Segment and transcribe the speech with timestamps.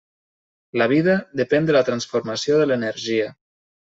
[0.81, 3.29] La vida depèn de la transformació de l'energia.